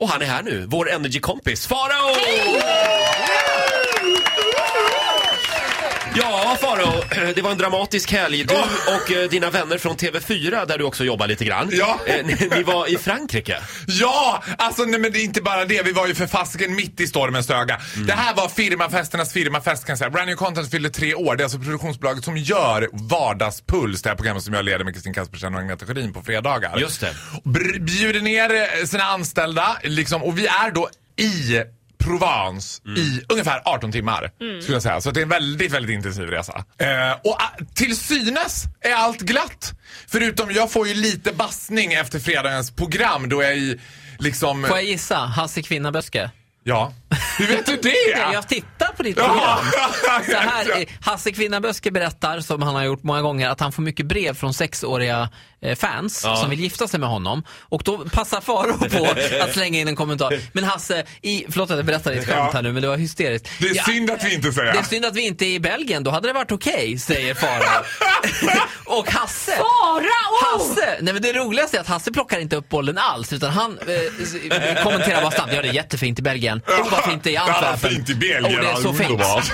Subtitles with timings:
[0.00, 2.14] Och han är här nu, vår energikompis Farao!
[6.14, 8.44] Ja, Farao, det var en dramatisk helg.
[8.44, 8.54] Du
[8.94, 11.68] och eh, dina vänner från TV4, där du också jobbar lite grann.
[11.72, 11.98] Ja.
[12.06, 13.56] Eh, Ni, ni var i Frankrike.
[13.86, 15.82] Ja, alltså nej, men det är inte bara det.
[15.82, 17.80] Vi var ju för fasiken mitt i stormens öga.
[18.06, 20.10] Det här var firmafesternas firmafest kan jag säga.
[20.10, 21.36] Brand New Content fyllde tre år.
[21.36, 25.14] Det är alltså produktionsbolaget som gör Vardagspuls, det här programmet som jag leder med Kristin
[25.14, 26.78] Kaspersen och Agneta Sjödin på fredagar.
[26.78, 27.14] Just det.
[27.44, 31.62] Br- bjuder ner eh, sina anställda liksom, och vi är då i
[32.00, 34.30] Provence i ungefär 18 timmar.
[34.62, 35.00] Skulle jag säga.
[35.00, 36.64] Så det är en väldigt, väldigt intensiv resa.
[36.78, 39.72] Eh, och ah, till synes är allt glatt.
[40.06, 43.80] Förutom jag får ju lite bassning efter fredagens program då jag i
[44.18, 44.64] liksom...
[44.68, 45.16] Får jag gissa?
[45.16, 46.30] Hasse Kvinnaböske?
[46.64, 46.92] Ja.
[47.38, 48.18] Hur vet du det?
[48.32, 49.24] Jag tittar på ditt Ja.
[49.24, 50.22] program.
[50.30, 54.06] Så här, Hasse Kvinnaböske berättar, som han har gjort många gånger, att han får mycket
[54.06, 55.28] brev från sexåriga
[55.62, 56.36] eh, fans Ja.
[56.36, 57.42] som vill gifta sig med honom.
[57.60, 59.08] Och då passar Faro på
[59.44, 60.38] att slänga in en kommentar.
[60.52, 62.50] Men Hasse, i, förlåt att jag berättar ditt skämt Ja.
[62.54, 63.48] här nu, men det var hysteriskt.
[63.58, 64.72] Det är Ja, synd att vi inte säger.
[64.72, 67.34] det är synd att vi inte är i Belgien, då hade det varit okej, säger
[67.34, 67.84] Farao.
[68.98, 69.52] och Hasse...
[69.56, 70.58] Farao!
[70.58, 70.98] Hasse!
[71.00, 74.82] Nej men det roligaste är att Hasse plockar inte upp bollen alls, utan han eh,
[74.82, 75.52] kommenterar bara snabbt.
[75.54, 76.62] Ja, det är jättefint i Belgien.
[76.80, 77.90] Och vad fint det är i Ja, vad Antwerpen.
[77.96, 79.44] fint i Belgien, Och det är så underbart.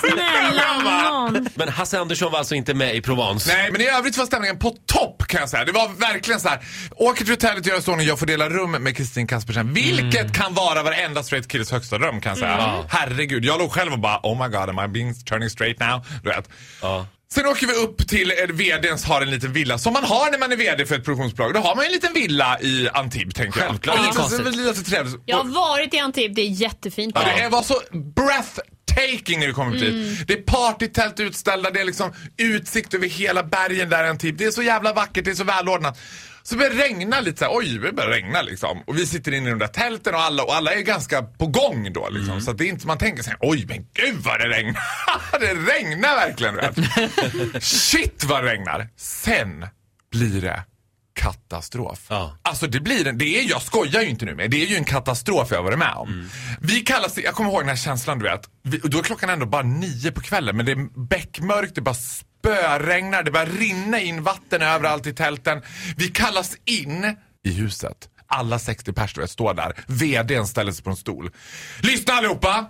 [0.00, 1.48] Snälla nån.
[1.54, 3.52] Men Hasse Andersson var alltså inte med i Provence.
[3.54, 5.64] Nej, men i övrigt var stämningen på topp kan jag säga.
[5.64, 6.58] Det var verkligen så här.
[6.90, 9.72] Åker till hotellet, gör så och jag får dela rum med Kristin Kaspersen.
[9.74, 10.32] Vilket Mm.
[10.32, 12.84] kan vara varenda straight kills högsta dröm kan jag säga.
[12.88, 16.06] Herregud, jag låg själv och bara oh my god, am I being turning straight now?
[16.22, 16.48] Du vet.
[16.82, 17.06] Ja.
[17.34, 20.38] Sen åker vi upp till eh, VDns har en liten villa som man har när
[20.38, 21.54] man är VD för ett produktionsbolag.
[21.54, 23.68] Då har man ju en liten villa i Antibes tänker jag.
[23.68, 23.96] Självklart.
[24.04, 24.56] Ja, så- konstigt.
[24.56, 25.16] lite trevligt.
[25.26, 27.14] Jag har varit i Antibes, det är jättefint.
[27.14, 30.26] Ja, det var så breathtaking när vi kommer dit.
[30.28, 34.38] Det är partytält utställda, det är liksom utsikt över hela bergen där en typ.
[34.38, 35.98] Det är så jävla vackert, det är så välordnat.
[36.42, 38.82] Så börjar det regna lite så här, oj det börjar regna liksom.
[38.86, 41.46] Och vi sitter inne i de där tälten och alla, och alla är ganska på
[41.46, 42.40] gång då liksom.
[42.40, 44.82] Så att det är inte, man tänker sig, oj men gud vad det regnar.
[45.40, 46.56] det regnar verkligen.
[46.56, 47.64] Vet.
[47.64, 48.88] Shit vad det regnar.
[48.96, 49.66] Sen
[50.10, 50.64] blir det
[51.14, 52.06] katastrof.
[52.08, 52.38] Ja.
[52.42, 54.76] Alltså det blir en, det är, jag skojar ju inte nu med, det är ju
[54.76, 56.28] en katastrof jag varit med om.
[56.60, 59.46] Vi kallas, jag kommer ihåg den här känslan du vet, vi, då är klockan ändå
[59.46, 61.94] bara nio på kvällen men det är beckmörkt, det bara
[62.46, 65.62] spöregnar, det börjar rinna in vatten överallt i tälten.
[65.96, 67.96] Vi kallas in i huset.
[68.26, 69.72] Alla 60 pers du vet, står där.
[69.86, 71.30] VDn ställer sig på en stol.
[71.82, 72.66] Lyssna allihopa!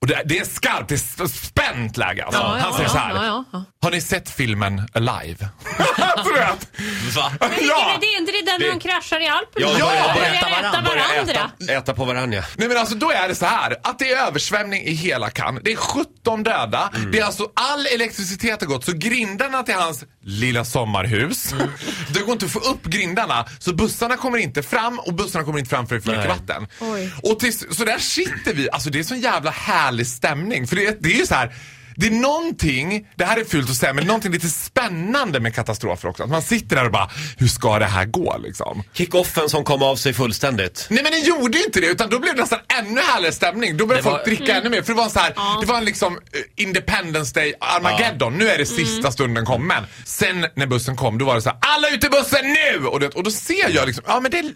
[0.00, 2.40] Och det, det är skarpt, det är spänt läge alltså.
[2.40, 3.14] Ja, ja, Han säger ja, så här.
[3.14, 3.64] ja, ja, ja.
[3.82, 5.36] Har ni sett filmen Alive?
[6.24, 6.68] du vet.
[7.16, 7.32] Va?
[7.40, 9.66] Men är det inte det där när Det- de kraschar i Alperna?
[9.78, 10.81] Ja, äta äta
[11.26, 11.50] varandra.
[11.60, 12.44] Äta, äta på varandra.
[12.56, 15.62] Nej men alltså då är det så här att det är översvämning i hela Cannes.
[15.64, 16.90] Det är 17 döda.
[17.12, 21.54] Det är alltså all elektricitet har gått så grindarna till hans lilla sommarhus.
[22.14, 25.58] Det går inte att få upp grindarna så bussarna kommer inte fram och bussarna kommer
[25.58, 26.66] inte fram för det är för mycket vatten.
[26.80, 27.12] Oj.
[27.22, 28.70] Och till, så där sitter vi.
[28.70, 30.66] Alltså det är sån jävla härlig stämning.
[30.66, 31.54] För det, det är ju så här.
[32.02, 36.08] Det är någonting, det här är fult att säga, men någonting lite spännande med katastrofer
[36.08, 36.22] också.
[36.22, 38.82] Att man sitter där och bara, hur ska det här gå liksom?
[38.94, 40.86] Kick-offen som kom av sig fullständigt.
[40.90, 43.76] Nej men det gjorde ju inte det utan då blev det nästan ännu härligare stämning.
[43.76, 45.78] Då började var- folk dricka ännu mer för det var en så här, det var
[45.78, 48.34] en liksom eh, Independence Day Armageddon.
[48.38, 49.84] Nu är det sista stunden kommen.
[50.04, 52.86] Sen när bussen kom då var det så här, alla ut i bussen nu!
[52.86, 54.52] Och, det, och då ser jag liksom, ja men det, det,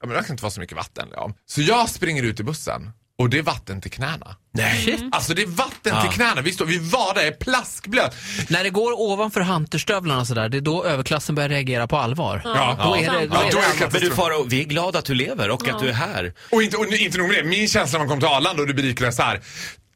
[0.00, 1.08] ja, men det kan inte vara så mycket vatten.
[1.12, 1.32] Ja.
[1.46, 2.90] Så jag springer ut i bussen
[3.20, 4.36] och det är vatten till knäna.
[4.52, 5.08] Nej.
[5.12, 6.02] Alltså det är vatten Ja.
[6.02, 6.40] till knäna.
[6.40, 8.16] Vi, står, vi var där, är plaskblöt.
[8.48, 12.42] När det går ovanför hunterstövlarna sådär, det är då överklassen börjar reagera på allvar.
[12.44, 12.78] Ja.
[12.84, 13.88] Då är det, då Ja, är då är det allvar.
[13.92, 16.34] Men du Faro, vi är glada att du lever och att du är här.
[16.50, 18.74] Och inte, och inte nog med det, min känsla när man kom till Arlanda och
[18.74, 19.40] du så här.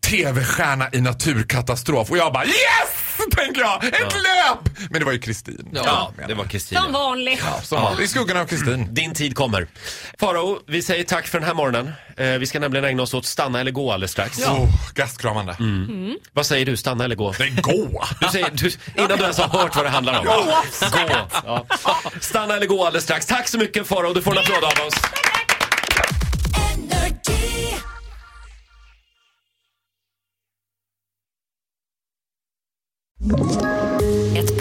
[0.04, 2.10] TV-stjärna i naturkatastrof.
[2.10, 2.54] Och jag bara yes!
[3.36, 3.84] Tänker jag.
[3.84, 4.78] Ett löp!
[4.90, 5.68] Men det var ju Kristin.
[5.72, 6.80] Ja, det var Kristina.
[6.82, 7.42] Som vanligt.
[7.62, 8.94] Som var, I skuggan av Kristin.
[8.94, 9.66] Din tid kommer.
[10.20, 11.92] Faro, vi säger tack för den här morgonen.
[12.16, 14.38] Eh, vi ska nämligen ägna oss åt stanna eller gå alldeles strax.
[14.46, 15.56] Oh, gastkramande.
[16.32, 17.34] Vad säger du, stanna eller gå?
[17.38, 18.04] Nej, gå!
[18.20, 18.70] Du säger, du,
[19.02, 20.24] innan du ens har hört vad det handlar om.
[20.26, 20.46] Gå!
[21.44, 21.66] Ja.
[22.20, 23.26] Stanna eller gå alldeles strax.
[23.26, 24.94] Tack så mycket Faro, du får en applåd av oss.